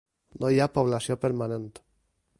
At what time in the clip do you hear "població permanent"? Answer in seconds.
0.77-1.69